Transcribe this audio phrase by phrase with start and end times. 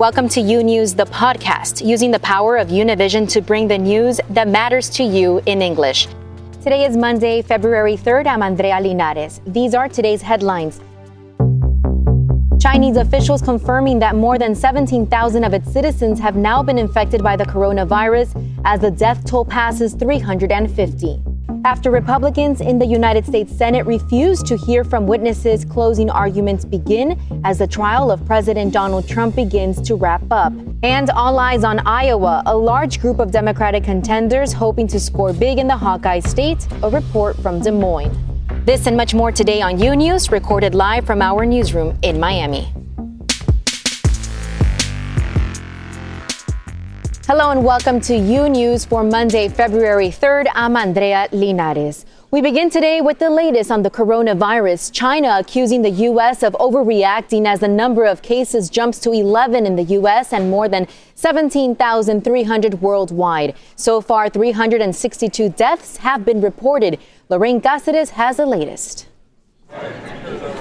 [0.00, 4.18] Welcome to U News, the podcast, using the power of Univision to bring the news
[4.30, 6.08] that matters to you in English.
[6.62, 8.26] Today is Monday, February 3rd.
[8.26, 9.42] I'm Andrea Linares.
[9.46, 10.80] These are today's headlines.
[12.58, 17.36] Chinese officials confirming that more than 17,000 of its citizens have now been infected by
[17.36, 21.22] the coronavirus as the death toll passes 350
[21.64, 27.20] after Republicans in the United States Senate refused to hear from witnesses, closing arguments begin
[27.44, 30.52] as the trial of President Donald Trump begins to wrap up.
[30.82, 35.58] And all eyes on Iowa, a large group of Democratic contenders hoping to score big
[35.58, 38.16] in the Hawkeye state, a report from Des Moines.
[38.64, 42.72] This and much more today on U News, recorded live from our newsroom in Miami.
[47.30, 50.48] Hello and welcome to U News for Monday, February 3rd.
[50.52, 52.04] I'm Andrea Linares.
[52.32, 54.90] We begin today with the latest on the coronavirus.
[54.92, 56.42] China accusing the U.S.
[56.42, 60.32] of overreacting as the number of cases jumps to 11 in the U.S.
[60.32, 63.54] and more than 17,300 worldwide.
[63.76, 66.98] So far, 362 deaths have been reported.
[67.28, 69.06] Lorraine Cáceres has the latest.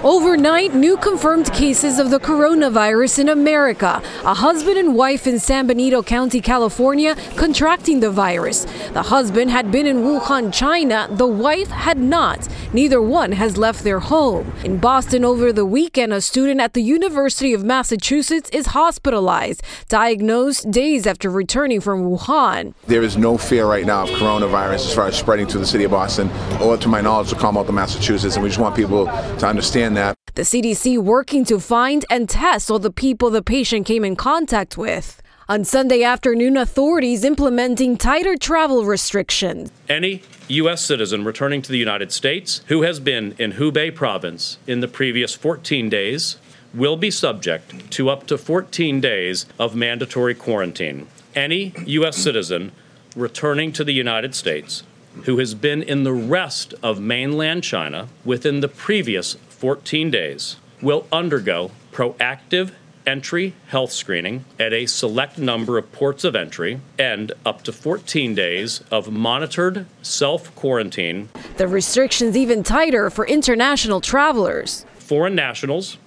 [0.02, 4.02] Overnight, new confirmed cases of the coronavirus in America.
[4.24, 8.66] A husband and wife in San Benito County, California, contracting the virus.
[8.94, 11.10] The husband had been in Wuhan, China.
[11.12, 12.48] The wife had not.
[12.72, 14.54] Neither one has left their home.
[14.64, 20.72] In Boston over the weekend, a student at the University of Massachusetts is hospitalized, diagnosed
[20.72, 22.74] days after returning from Wuhan.
[22.88, 25.84] There is no fear right now of coronavirus as far as spreading to the city
[25.84, 26.30] of Boston
[26.62, 28.36] or, to my knowledge, to come of Massachusetts.
[28.36, 30.18] And we just want people to understand understand that.
[30.36, 34.78] The CDC working to find and test all the people the patient came in contact
[34.78, 35.22] with.
[35.48, 39.72] On Sunday afternoon, authorities implementing tighter travel restrictions.
[39.88, 40.86] Any U.S.
[40.86, 45.34] citizen returning to the United States who has been in Hubei province in the previous
[45.34, 46.38] 14 days
[46.74, 51.08] will be subject to up to 14 days of mandatory quarantine.
[51.36, 52.18] Any U.S.
[52.18, 52.72] citizen
[53.16, 54.84] returning to the United States
[55.26, 61.06] who has been in the rest of mainland China within the previous 14 days will
[61.12, 62.72] undergo proactive
[63.06, 68.36] entry health screening at a select number of ports of entry and up to 14
[68.36, 71.30] days of monitored self quarantine.
[71.58, 74.86] The restrictions even tighter for international travelers.
[74.96, 75.98] Foreign nationals,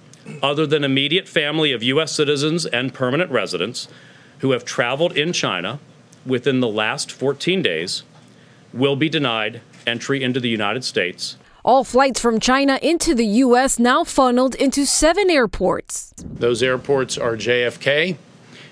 [0.41, 2.13] other than immediate family of U.S.
[2.13, 3.87] citizens and permanent residents
[4.39, 5.79] who have traveled in China
[6.25, 8.03] within the last 14 days,
[8.73, 13.79] will be denied entry into the United States all flights from China into the U.S.
[13.79, 16.13] now funneled into seven airports.
[16.17, 18.17] Those airports are JFK,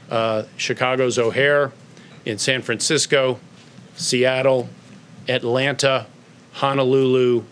[0.09, 1.71] uh, Chicago's O'Hare,
[2.25, 3.39] in San Francisco,
[3.95, 4.69] Seattle,
[5.27, 6.05] Atlanta,
[6.53, 7.43] Honolulu,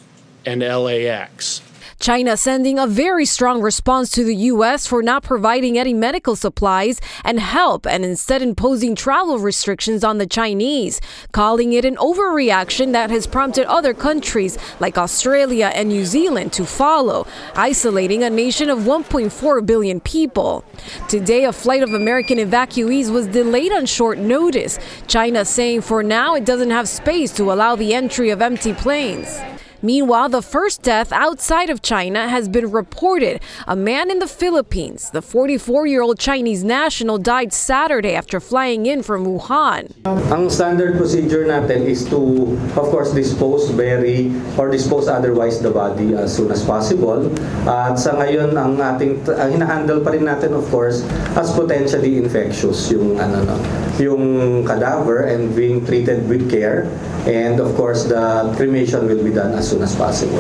[0.46, 1.62] and LAX.
[2.00, 4.88] China sending a very strong response to the U.S.
[4.88, 10.26] for not providing any medical supplies and help and instead imposing travel restrictions on the
[10.26, 11.02] Chinese,
[11.34, 16.66] calling it an overreaction that has prompted other countries like Australia and New Zealand to
[16.66, 20.64] follow, isolating a nation of 1.4 billion people.
[21.10, 26.34] Today, a flight of American evacuees was delayed on short notice, China saying for now
[26.36, 29.38] it doesn't have space to allow the entry of empty planes.
[29.82, 33.40] Meanwhile, the first death outside of China has been reported.
[33.66, 38.86] A man in the Philippines, the 44 year old Chinese national, died Saturday after flying
[38.86, 39.88] in from Wuhan.
[40.36, 46.12] Ang standard procedure natin is to, of course, dispose, bury, or dispose otherwise the body
[46.12, 47.32] as soon as possible.
[47.64, 51.08] At sa ngayon, ang ating, ang hinahandle pa rin natin, of course,
[51.40, 53.56] as potentially infectious yung, ano, no,
[53.96, 54.24] yung
[54.68, 56.92] cadaver and being treated with care.
[57.24, 60.40] And of course, the cremation will be done as soon as possible.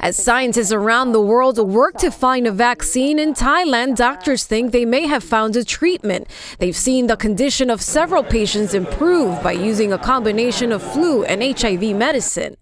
[0.00, 4.84] As scientists around the world work to find a vaccine in Thailand, doctors think they
[4.84, 6.26] may have found a treatment.
[6.58, 11.42] They've seen the condition of several patients improve by using a combination of flu and
[11.42, 12.56] HIV medicine.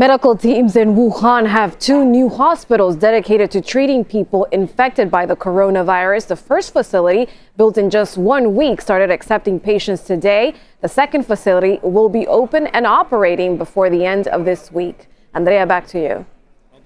[0.00, 5.36] Medical teams in Wuhan have two new hospitals dedicated to treating people infected by the
[5.36, 6.28] coronavirus.
[6.28, 10.54] The first facility, built in just one week, started accepting patients today.
[10.80, 15.06] The second facility will be open and operating before the end of this week.
[15.34, 16.26] Andrea, back to you.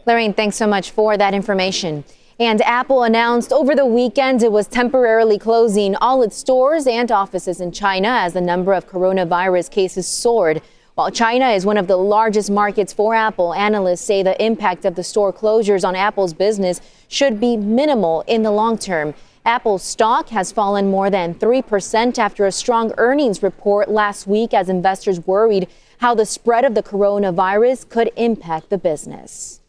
[0.06, 2.02] Lorraine, thanks so much for that information.
[2.40, 7.60] And Apple announced over the weekend it was temporarily closing all its stores and offices
[7.60, 10.60] in China as the number of coronavirus cases soared.
[10.94, 14.94] While China is one of the largest markets for Apple, analysts say the impact of
[14.94, 19.12] the store closures on Apple's business should be minimal in the long term.
[19.44, 24.68] Apple's stock has fallen more than 3% after a strong earnings report last week as
[24.68, 25.66] investors worried
[25.98, 29.60] how the spread of the coronavirus could impact the business.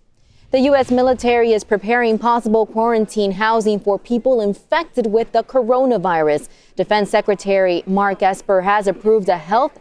[0.52, 0.92] The U.S.
[0.92, 6.50] military is preparing possible quarantine housing for people infected with the coronavirus.
[6.76, 9.80] Defense Secretary Mark Esper has approved a health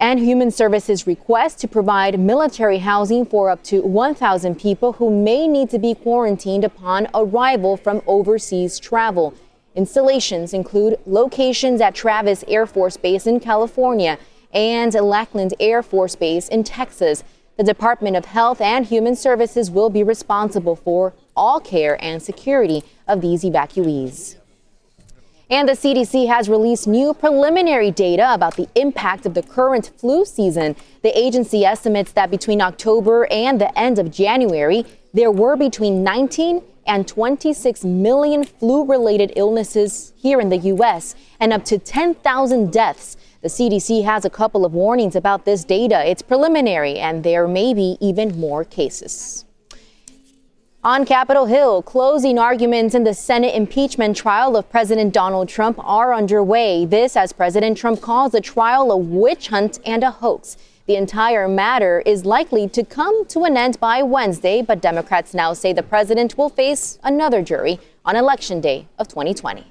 [0.00, 5.48] and Human Services request to provide military housing for up to 1,000 people who may
[5.48, 9.34] need to be quarantined upon arrival from overseas travel.
[9.74, 14.18] Installations include locations at Travis Air Force Base in California
[14.52, 17.24] and Lackland Air Force Base in Texas.
[17.56, 22.84] The Department of Health and Human Services will be responsible for all care and security
[23.06, 24.36] of these evacuees.
[25.50, 30.26] And the CDC has released new preliminary data about the impact of the current flu
[30.26, 30.76] season.
[31.02, 34.84] The agency estimates that between October and the end of January,
[35.14, 41.14] there were between 19 and 26 million flu related illnesses here in the U.S.
[41.40, 43.16] and up to 10,000 deaths.
[43.40, 46.06] The CDC has a couple of warnings about this data.
[46.06, 49.46] It's preliminary, and there may be even more cases.
[50.88, 56.14] On Capitol Hill, closing arguments in the Senate impeachment trial of President Donald Trump are
[56.14, 56.86] underway.
[56.86, 60.56] This as President Trump calls the trial a witch hunt and a hoax.
[60.86, 65.52] The entire matter is likely to come to an end by Wednesday, but Democrats now
[65.52, 69.66] say the president will face another jury on Election Day of 2020.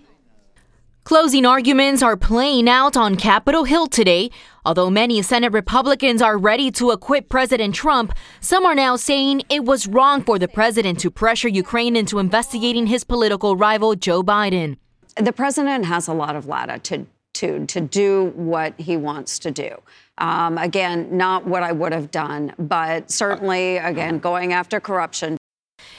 [1.08, 4.30] Closing arguments are playing out on Capitol Hill today.
[4.66, 9.64] Although many Senate Republicans are ready to acquit President Trump, some are now saying it
[9.64, 14.76] was wrong for the president to pressure Ukraine into investigating his political rival, Joe Biden.
[15.16, 19.82] The president has a lot of latitude to, to do what he wants to do.
[20.18, 25.38] Um, again, not what I would have done, but certainly, again, going after corruption.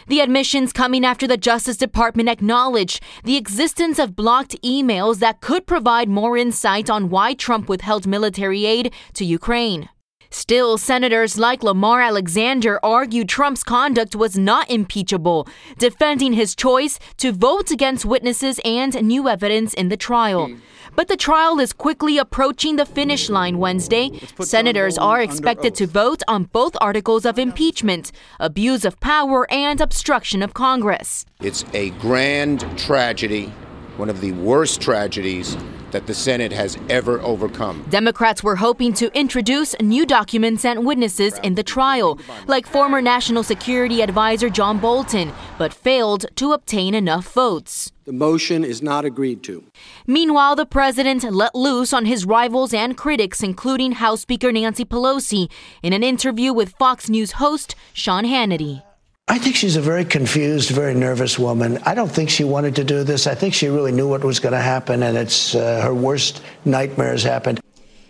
[0.08, 5.66] The admissions coming after the Justice Department acknowledged the existence of blocked emails that could
[5.66, 9.90] provide more insight on why Trump withheld military aid to Ukraine.
[10.30, 15.46] Still, senators like Lamar Alexander argued Trump's conduct was not impeachable,
[15.78, 20.50] defending his choice to vote against witnesses and new evidence in the trial.
[20.98, 24.10] But the trial is quickly approaching the finish line Wednesday.
[24.40, 28.10] Senators are expected to vote on both articles of impeachment
[28.40, 31.24] abuse of power and obstruction of Congress.
[31.40, 33.52] It's a grand tragedy,
[33.96, 35.56] one of the worst tragedies
[35.90, 37.84] that the Senate has ever overcome.
[37.90, 43.42] Democrats were hoping to introduce new documents and witnesses in the trial, like former National
[43.42, 47.92] Security Advisor John Bolton, but failed to obtain enough votes.
[48.04, 49.64] The motion is not agreed to.
[50.06, 55.50] Meanwhile, the president let loose on his rivals and critics, including House Speaker Nancy Pelosi,
[55.82, 58.82] in an interview with Fox News host Sean Hannity.
[59.30, 61.78] I think she's a very confused, very nervous woman.
[61.84, 63.26] I don't think she wanted to do this.
[63.26, 66.42] I think she really knew what was going to happen, and it's uh, her worst
[66.64, 67.60] nightmares happened.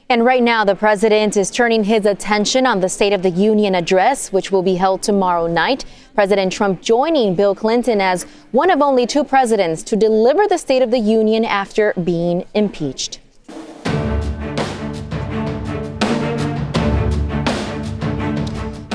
[0.08, 3.74] And right now, the president is turning his attention on the State of the Union
[3.74, 5.84] address, which will be held tomorrow night.
[6.14, 8.22] President Trump joining Bill Clinton as
[8.52, 13.18] one of only two presidents to deliver the State of the Union after being impeached.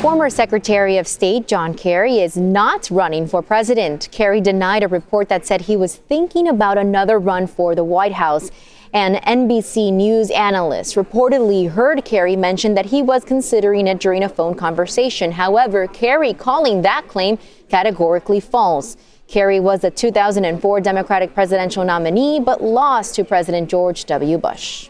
[0.03, 4.09] Former Secretary of State John Kerry is not running for president.
[4.11, 8.11] Kerry denied a report that said he was thinking about another run for the White
[8.11, 8.51] House.
[8.91, 14.27] An NBC News analyst reportedly heard Kerry mention that he was considering it during a
[14.27, 15.31] phone conversation.
[15.31, 17.39] However, Kerry calling that claim
[17.69, 18.97] categorically false.
[19.29, 24.37] Kerry was the 2004 Democratic presidential nominee but lost to President George W.
[24.37, 24.89] Bush.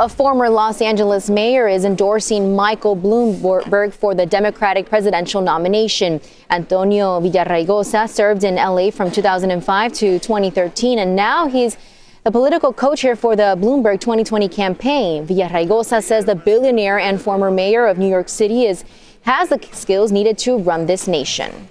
[0.00, 6.20] A former Los Angeles mayor is endorsing Michael Bloomberg for the Democratic presidential nomination.
[6.50, 11.76] Antonio Villaraigosa served in LA from 2005 to 2013, and now he's
[12.22, 15.26] the political co-chair for the Bloomberg 2020 campaign.
[15.26, 18.84] Villaraigosa says the billionaire and former mayor of New York City is
[19.22, 21.66] has the skills needed to run this nation.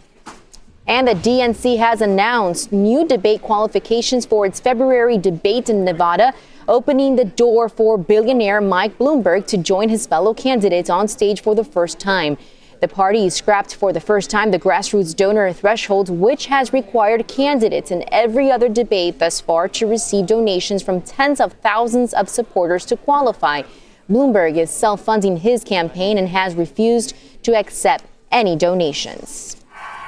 [0.85, 6.33] And the DNC has announced new debate qualifications for its February debate in Nevada
[6.67, 11.55] opening the door for billionaire Mike Bloomberg to join his fellow candidates on stage for
[11.55, 12.37] the first time.
[12.79, 17.89] The party scrapped for the first time the grassroots donor threshold, which has required candidates
[17.89, 22.85] in every other debate thus far to receive donations from tens of thousands of supporters
[22.85, 23.63] to qualify.
[24.09, 29.56] Bloomberg is self funding his campaign and has refused to accept any donations.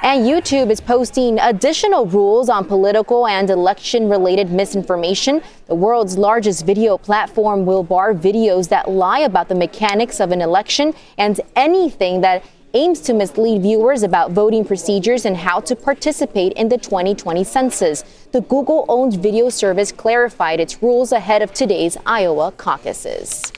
[0.01, 5.41] And YouTube is posting additional rules on political and election related misinformation.
[5.68, 10.41] The world's largest video platform will bar videos that lie about the mechanics of an
[10.41, 16.53] election and anything that aims to mislead viewers about voting procedures and how to participate
[16.53, 18.03] in the 2020 census.
[18.32, 23.51] The Google owned video service clarified its rules ahead of today's Iowa caucuses.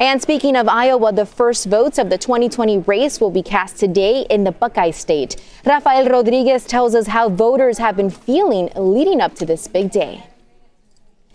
[0.00, 4.24] And speaking of Iowa, the first votes of the 2020 race will be cast today
[4.30, 5.36] in the Buckeye State.
[5.66, 10.24] Rafael Rodriguez tells us how voters have been feeling leading up to this big day.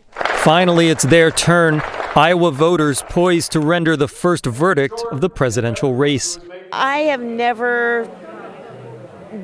[0.10, 1.80] Finally, it's their turn.
[2.16, 6.40] Iowa voters poised to render the first verdict of the presidential race.
[6.72, 8.10] I have never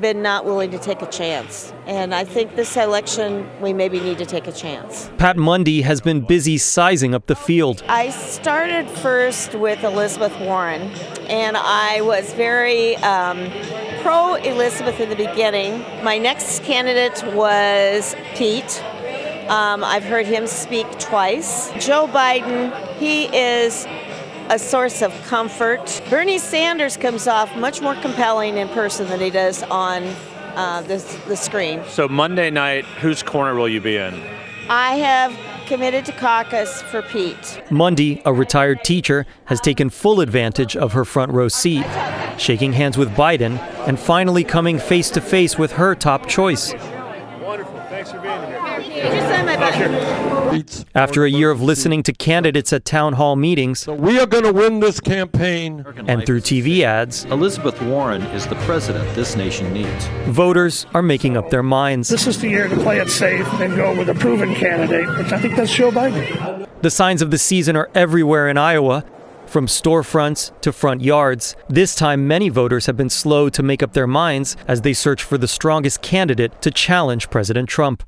[0.00, 1.72] been not willing to take a chance.
[1.86, 5.10] And I think this election, we maybe need to take a chance.
[5.18, 7.82] Pat Mundy has been busy sizing up the field.
[7.88, 10.82] I started first with Elizabeth Warren,
[11.28, 13.50] and I was very um,
[14.02, 15.80] pro Elizabeth in the beginning.
[16.02, 18.82] My next candidate was Pete.
[19.48, 21.70] Um, I've heard him speak twice.
[21.84, 23.86] Joe Biden, he is
[24.48, 26.02] a source of comfort.
[26.10, 30.04] Bernie Sanders comes off much more compelling in person than he does on
[30.54, 30.96] uh, the,
[31.28, 31.82] the screen.
[31.88, 34.14] So, Monday night, whose corner will you be in?
[34.68, 37.62] I have committed to caucus for Pete.
[37.70, 41.86] Mundy, a retired teacher, has taken full advantage of her front row seat,
[42.38, 46.74] shaking hands with Biden and finally coming face to face with her top choice.
[47.40, 47.80] Wonderful.
[47.88, 48.40] Thanks for being
[48.92, 50.28] here.
[50.94, 54.52] After a year of listening to candidates at town hall meetings, we are going to
[54.52, 55.84] win this campaign.
[56.06, 60.06] And through TV ads, Elizabeth Warren is the president this nation needs.
[60.26, 62.08] Voters are making up their minds.
[62.08, 65.32] This is the year to play it safe and go with a proven candidate, which
[65.32, 66.68] I think that's Joe Biden.
[66.82, 69.04] The signs of the season are everywhere in Iowa.
[69.46, 73.92] From storefronts to front yards, this time many voters have been slow to make up
[73.92, 78.02] their minds as they search for the strongest candidate to challenge President Trump.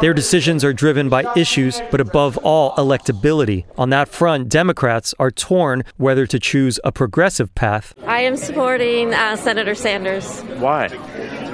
[0.00, 3.64] Their decisions are driven by issues, but above all, electability.
[3.78, 7.94] On that front, Democrats are torn whether to choose a progressive path.
[8.06, 10.40] I am supporting uh, Senator Sanders.
[10.58, 10.88] Why?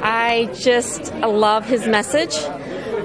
[0.02, 2.36] I just love his message.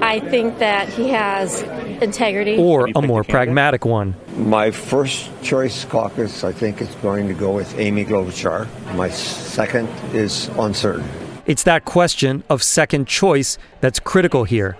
[0.02, 1.62] I think that he has
[2.02, 2.58] integrity.
[2.58, 4.16] Or a more pragmatic one.
[4.38, 8.68] My first choice caucus, I think, is going to go with Amy Klobuchar.
[8.96, 11.08] My second is uncertain.
[11.46, 14.78] It's that question of second choice that's critical here.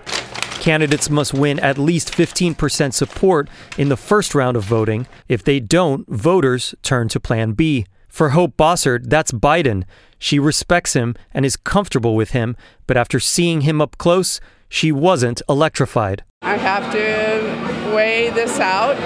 [0.68, 3.48] Candidates must win at least 15% support
[3.78, 5.06] in the first round of voting.
[5.26, 7.86] If they don't, voters turn to Plan B.
[8.06, 9.84] For Hope Bossert, that's Biden.
[10.18, 12.54] She respects him and is comfortable with him,
[12.86, 16.22] but after seeing him up close, she wasn't electrified.
[16.42, 18.96] I have to weigh this out.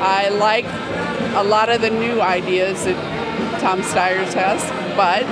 [0.00, 0.64] I like
[1.34, 4.62] a lot of the new ideas that Tom Steyer's has,
[4.96, 5.24] but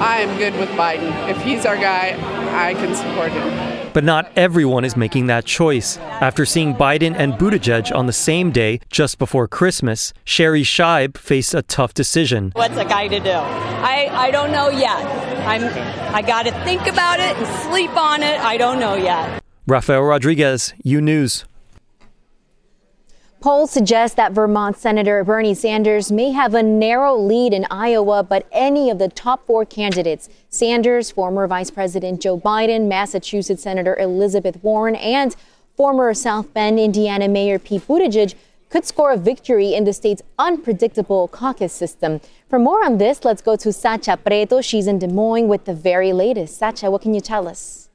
[0.00, 1.28] I am good with Biden.
[1.28, 2.14] If he's our guy,
[2.54, 3.75] I can support him.
[3.96, 5.96] But not everyone is making that choice.
[6.20, 11.54] After seeing Biden and Buttigieg on the same day just before Christmas, Sherry Scheib faced
[11.54, 12.52] a tough decision.
[12.54, 13.30] What's a guy to do?
[13.30, 15.02] I, I don't know yet.
[15.48, 15.64] I'm
[16.14, 18.38] I got to think about it and sleep on it.
[18.38, 19.42] I don't know yet.
[19.66, 21.46] Rafael Rodriguez, U News.
[23.46, 28.44] Polls suggest that Vermont Senator Bernie Sanders may have a narrow lead in Iowa, but
[28.50, 34.60] any of the top four candidates Sanders, former Vice President Joe Biden, Massachusetts Senator Elizabeth
[34.64, 35.36] Warren, and
[35.76, 38.34] former South Bend, Indiana Mayor Pete Buttigieg
[38.68, 42.20] could score a victory in the state's unpredictable caucus system.
[42.50, 44.60] For more on this, let's go to Sacha Preto.
[44.60, 46.58] She's in Des Moines with the very latest.
[46.58, 47.85] Sacha, what can you tell us?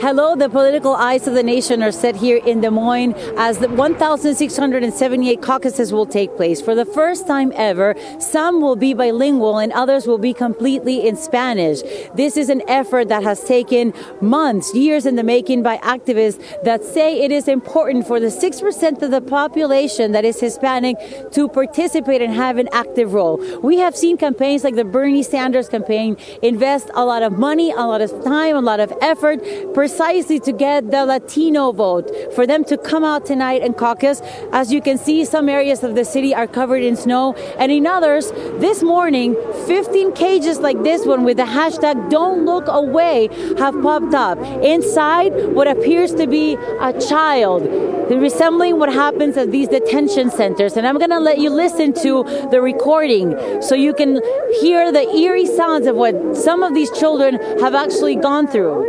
[0.00, 3.68] Hello, the political eyes of the nation are set here in Des Moines as the
[3.68, 6.60] 1,678 caucuses will take place.
[6.62, 11.16] For the first time ever, some will be bilingual and others will be completely in
[11.16, 11.80] Spanish.
[12.14, 16.84] This is an effort that has taken months, years in the making by activists that
[16.84, 20.96] say it is important for the 6% of the population that is Hispanic
[21.32, 23.38] to participate and have an active role.
[23.64, 27.82] We have seen campaigns like the Bernie Sanders campaign invest a lot of money, a
[27.82, 29.42] lot of time, a lot of effort
[29.88, 34.20] precisely to get the Latino vote, for them to come out tonight and caucus.
[34.52, 37.86] As you can see, some areas of the city are covered in snow, and in
[37.86, 38.30] others,
[38.60, 39.34] this morning,
[39.66, 44.36] 15 cages like this one with the hashtag Don't Look Away have popped up.
[44.62, 47.62] Inside, what appears to be a child,
[48.10, 50.76] resembling what happens at these detention centers.
[50.76, 54.20] And I'm going to let you listen to the recording so you can
[54.60, 58.84] hear the eerie sounds of what some of these children have actually gone through.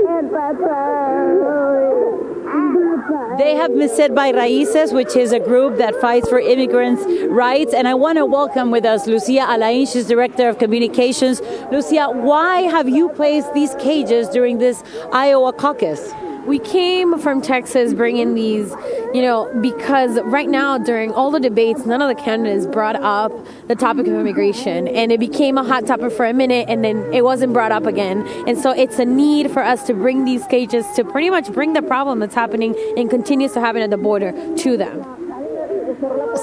[3.40, 7.74] They have been said by Raices, which is a group that fights for immigrants' rights.
[7.74, 9.86] And I want to welcome with us Lucia Alain.
[9.86, 11.40] She's Director of Communications.
[11.72, 16.12] Lucia, why have you placed these cages during this Iowa caucus?
[16.46, 18.72] We came from Texas bringing these,
[19.14, 23.32] you know, because right now during all the debates, none of the candidates brought up
[23.68, 27.14] the topic of immigration, and it became a hot topic for a minute, and then
[27.14, 28.28] it wasn't brought up again.
[28.48, 31.74] And so it's a need for us to bring these cages to pretty much bring
[31.74, 35.04] the problem that's happening and continues to happen at the border to them.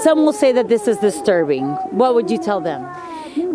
[0.03, 1.65] Some will say that this is disturbing.
[1.91, 2.87] What would you tell them?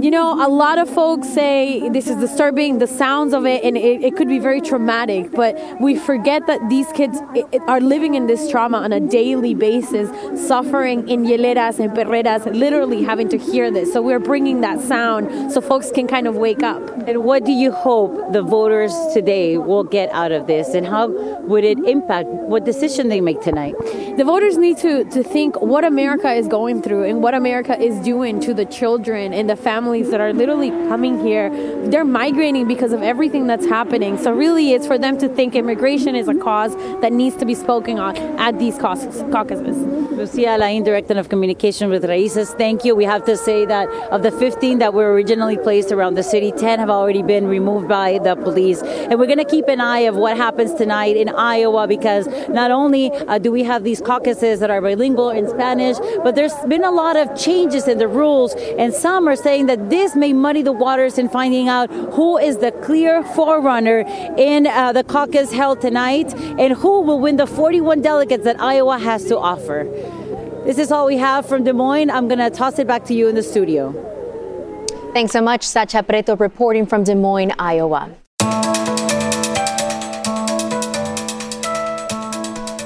[0.01, 3.77] You know, a lot of folks say this is disturbing, the sounds of it, and
[3.77, 7.79] it, it could be very traumatic, but we forget that these kids i- i- are
[7.79, 10.09] living in this trauma on a daily basis,
[10.47, 13.93] suffering in hieleras and perreras, literally having to hear this.
[13.93, 16.81] So we're bringing that sound so folks can kind of wake up.
[17.07, 21.09] And what do you hope the voters today will get out of this, and how
[21.41, 23.75] would it impact what decision they make tonight?
[24.17, 27.99] The voters need to, to think what America is going through and what America is
[27.99, 31.49] doing to the children and the families that are literally coming here.
[31.89, 34.17] They're migrating because of everything that's happening.
[34.17, 37.53] So, really, it's for them to think immigration is a cause that needs to be
[37.53, 39.77] spoken on at these caucus- caucuses.
[40.11, 42.95] Lucia Alain, Director of Communication with Raices, thank you.
[42.95, 46.51] We have to say that of the 15 that were originally placed around the city,
[46.51, 48.81] 10 have already been removed by the police.
[48.83, 52.69] And we're going to keep an eye of what happens tonight in Iowa because not
[52.69, 56.83] only uh, do we have these caucuses that are bilingual in Spanish, but there's been
[56.83, 58.53] a lot of changes in the rules.
[58.77, 62.57] And some are saying that this may muddy the waters in finding out who is
[62.57, 63.99] the clear forerunner
[64.37, 68.97] in uh, the caucus held tonight and who will win the 41 delegates that Iowa
[68.97, 69.85] has to offer.
[70.65, 72.09] This is all we have from Des Moines.
[72.09, 73.93] I'm going to toss it back to you in the studio.
[75.13, 78.15] Thanks so much, Sacha Preto, reporting from Des Moines, Iowa.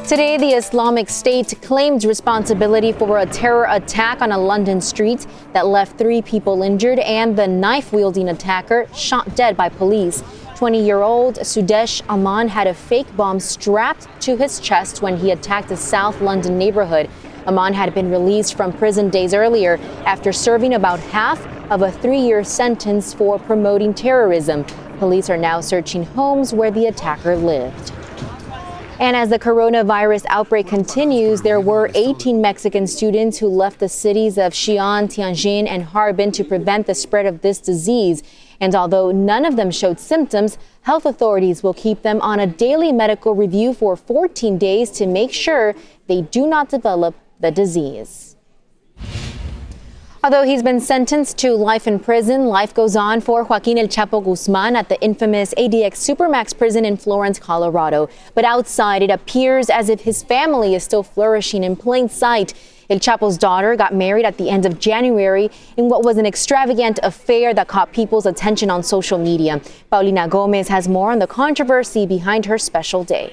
[0.07, 5.65] Today, the Islamic State claimed responsibility for a terror attack on a London street that
[5.65, 10.23] left three people injured and the knife wielding attacker shot dead by police.
[10.57, 15.31] 20 year old Sudesh Amman had a fake bomb strapped to his chest when he
[15.31, 17.09] attacked a South London neighborhood.
[17.47, 22.21] Amman had been released from prison days earlier after serving about half of a three
[22.21, 24.65] year sentence for promoting terrorism.
[24.99, 27.91] Police are now searching homes where the attacker lived.
[28.97, 34.37] And as the coronavirus outbreak continues, there were 18 Mexican students who left the cities
[34.37, 38.23] of Xi'an, Tianjin, and Harbin to prevent the spread of this disease.
[38.61, 42.93] And although none of them showed symptoms, health authorities will keep them on a daily
[42.93, 45.75] medical review for 14 days to make sure
[46.07, 48.34] they do not develop the disease.
[50.25, 54.25] Although he's been sentenced to life in prison, life goes on for Joaquin El Chapo
[54.25, 58.09] Guzman at the infamous ADX Supermax prison in Florence, Colorado.
[58.33, 62.55] But outside, it appears as if his family is still flourishing in plain sight.
[62.89, 66.99] El Chapo's daughter got married at the end of January in what was an extravagant
[67.03, 69.61] affair that caught people's attention on social media.
[69.91, 73.31] Paulina Gomez has more on the controversy behind her special day.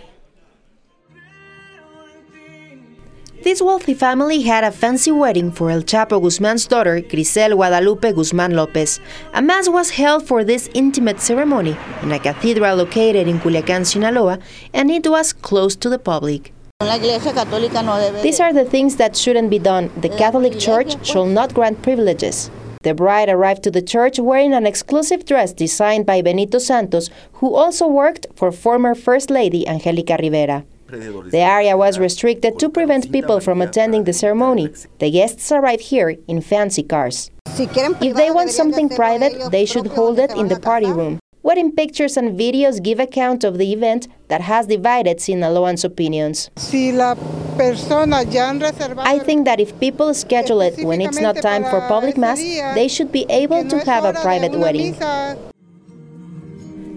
[3.42, 8.54] This wealthy family had a fancy wedding for El Chapo Guzman's daughter, Grisel Guadalupe Guzman
[8.54, 9.00] Lopez.
[9.34, 14.38] A mass was held for this intimate ceremony in a cathedral located in Culiacan, Sinaloa,
[14.72, 16.52] and it was closed to the public.
[16.78, 19.90] These are the things that shouldn't be done.
[20.00, 22.48] The Catholic Church shall not grant privileges.
[22.84, 27.56] The bride arrived to the church wearing an exclusive dress designed by Benito Santos, who
[27.56, 30.64] also worked for former First Lady Angelica Rivera.
[30.92, 34.68] The area was restricted to prevent people from attending the ceremony.
[34.98, 37.30] The guests arrived here in fancy cars.
[37.46, 41.18] If they want something private, they should hold it in the party room.
[41.42, 46.50] Wedding pictures and videos give account of the event that has divided Sinaloans' opinions.
[49.04, 52.86] I think that if people schedule it when it's not time for public mass, they
[52.86, 54.94] should be able to have a private wedding.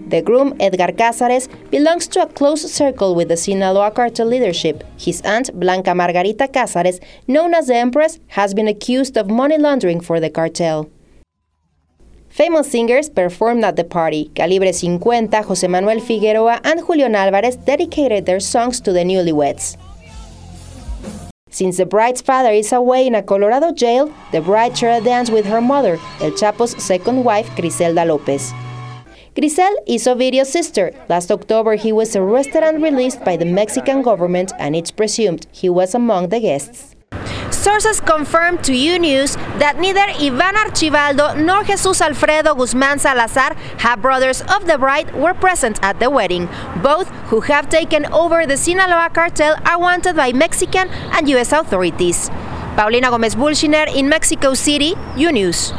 [0.08, 4.84] The groom, Edgar Cázares, belongs to a close circle with the Sinaloa cartel leadership.
[4.96, 10.00] His aunt, Blanca Margarita Cázares, known as the Empress, has been accused of money laundering
[10.00, 10.88] for the cartel.
[12.28, 14.30] Famous singers performed at the party.
[14.34, 19.76] Calibre 50, José Manuel Figueroa, and Julián Álvarez dedicated their songs to the newlyweds.
[21.50, 25.30] Since the bride's father is away in a Colorado jail, the bride shared a dance
[25.30, 28.52] with her mother, El Chapo's second wife, Griselda Lopez.
[29.36, 30.92] Grisel is Ovidio's sister.
[31.10, 35.68] Last October, he was arrested and released by the Mexican government, and it's presumed he
[35.68, 36.96] was among the guests.
[37.50, 44.00] Sources confirmed to U News that neither Ivan Archibaldo nor Jesus Alfredo Guzman Salazar, half
[44.00, 46.48] brothers of the bride, were present at the wedding.
[46.82, 51.52] Both, who have taken over the Sinaloa cartel, are wanted by Mexican and U.S.
[51.52, 52.30] authorities.
[52.74, 55.74] Paulina Gomez Bulshiner in Mexico City, U News.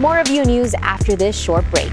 [0.00, 1.92] More of you news after this short break.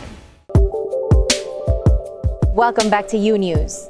[2.53, 3.87] Welcome back to U News.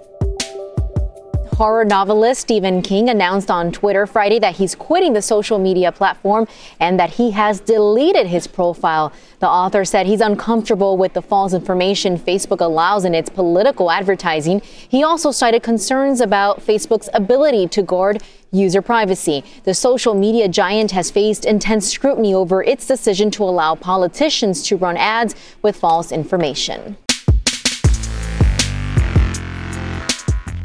[1.54, 6.48] Horror novelist Stephen King announced on Twitter Friday that he's quitting the social media platform
[6.80, 9.12] and that he has deleted his profile.
[9.40, 14.62] The author said he's uncomfortable with the false information Facebook allows in its political advertising.
[14.62, 18.22] He also cited concerns about Facebook's ability to guard
[18.52, 19.44] user privacy.
[19.64, 24.78] The social media giant has faced intense scrutiny over its decision to allow politicians to
[24.78, 26.96] run ads with false information.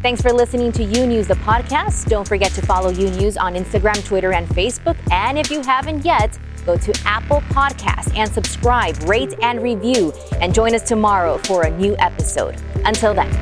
[0.07, 2.09] Thanks for listening to U News, the podcast.
[2.09, 4.97] Don't forget to follow U News on Instagram, Twitter, and Facebook.
[5.11, 10.13] And if you haven't yet, go to Apple Podcasts and subscribe, rate, and review.
[10.41, 12.55] And join us tomorrow for a new episode.
[12.85, 13.33] Until then.